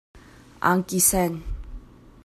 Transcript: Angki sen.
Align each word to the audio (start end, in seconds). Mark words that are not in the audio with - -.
Angki 0.69 0.99
sen. 1.09 1.33